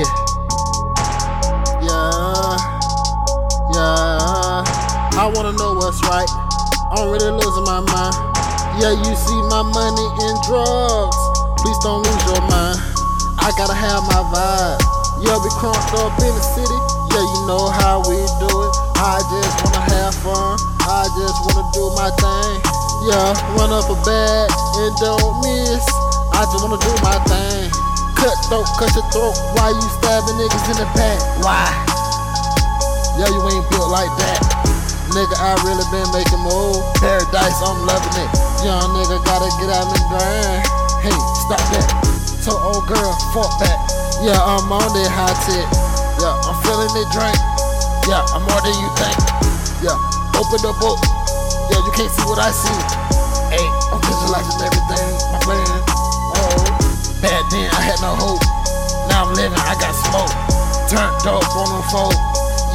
[0.00, 0.14] nigga.
[1.84, 2.56] Yeah,
[3.74, 5.20] yeah.
[5.20, 6.28] I wanna know what's right.
[6.92, 8.16] I'm really losing my mind.
[8.80, 11.16] Yeah, you see my money in drugs.
[11.60, 12.80] Please don't lose your mind.
[13.40, 14.80] I gotta have my vibe.
[15.20, 16.78] Yeah, we crunked up in the city.
[17.12, 18.72] Yeah, you know how we do it.
[18.96, 20.56] I just wanna have fun.
[20.88, 22.56] I just wanna do my thing.
[23.04, 24.48] Yeah, run up a bag
[24.80, 25.84] and don't miss.
[26.32, 27.79] I just wanna do my thing.
[28.50, 29.36] Cut throat, cut your throat.
[29.54, 31.22] Why you stabbing niggas in the back?
[31.38, 31.70] Why?
[33.14, 34.42] Yeah, you ain't built like that.
[35.14, 36.82] Nigga, I really been making moves.
[36.98, 38.30] Paradise, I'm loving it.
[38.66, 40.66] Young nigga gotta get out and grind.
[40.98, 41.14] Hey,
[41.46, 41.86] stop that.
[42.42, 43.78] So old girl, fuck that.
[44.18, 45.70] Yeah, I'm on that hot tip.
[46.18, 47.38] Yeah, I'm feeling it drink.
[48.10, 49.14] Yeah, I'm more than you think.
[49.78, 49.94] Yeah,
[50.34, 50.98] open the book.
[51.70, 52.82] Yeah, you can't see what I see.
[53.54, 53.62] Hey,
[53.94, 54.89] I'm visualizing everything.
[57.50, 58.42] Then I had no hope.
[59.10, 60.30] Now I'm living, I got smoke.
[60.86, 62.18] Turned up on the phone.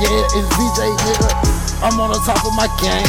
[0.04, 1.32] Yeah, it's VJ, nigga.
[1.80, 3.08] I'm on the top of my game.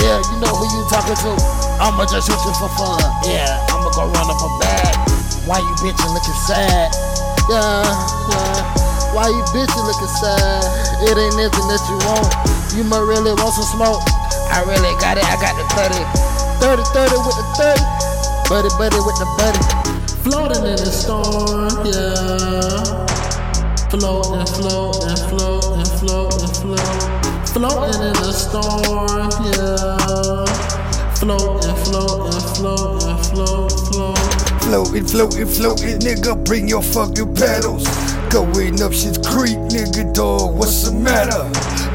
[0.00, 1.32] Yeah, you know who you talking to.
[1.80, 3.00] I'ma just shoot you for fun.
[3.24, 4.92] Yeah, I'ma go run up a bag.
[5.48, 6.92] Why you bitchin' looking sad?
[7.48, 7.84] Yeah,
[8.32, 9.16] yeah.
[9.16, 10.64] Why you bitchin' looking sad?
[11.08, 12.28] It ain't nothing that you want.
[12.76, 14.04] You might really want some smoke.
[14.52, 15.96] I really got it, I got the 30.
[16.60, 17.80] 30 30 with the 30.
[18.48, 19.99] Buddy, buddy with the buddy.
[20.22, 23.06] Floating in the storm, yeah.
[23.88, 27.46] Floating, floating, floating, floating, floating.
[27.48, 30.44] Floating in the storm, yeah.
[31.16, 34.18] Floating, floating, floating, float, float.
[34.60, 37.88] Floating, floating, floating, nigga, bring your fucking paddles.
[38.28, 41.48] Going up shit's creek, nigga, dog, what's the matter?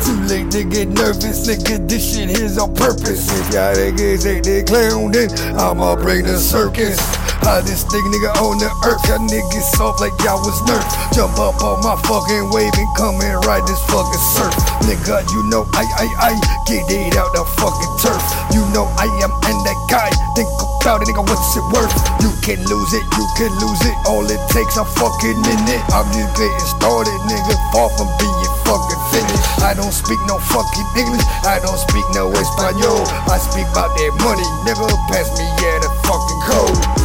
[0.03, 3.29] Too late to get nervous, nigga, this shit here's on purpose.
[3.29, 6.97] If y'all niggas ain't clown, then I'ma bring the circus.
[7.45, 9.05] Hottest thing, nigga, on the earth.
[9.05, 10.89] Y'all niggas soft like y'all was nerfed.
[11.13, 14.49] Jump up on my fucking wave and come and ride this fucking surf.
[14.89, 16.31] Nigga, you know I, I, I
[16.65, 18.25] get it out the fucking turf.
[18.49, 20.09] You know I am and that guy.
[20.33, 20.49] Think
[20.81, 21.93] about it, nigga, what's it worth?
[22.25, 23.93] You can lose it, you can lose it.
[24.09, 25.85] All it takes a fucking minute.
[25.93, 27.53] I'm just getting started, nigga.
[27.69, 29.45] Far from being fucking finished.
[29.61, 31.21] I don't speak no fucking English.
[31.45, 33.05] I don't speak no Espanol.
[33.29, 34.89] I speak about that money, nigga.
[35.13, 37.04] Pass me yeah the fucking code.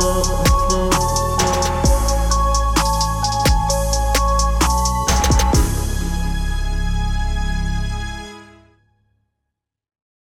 [0.00, 0.67] flor.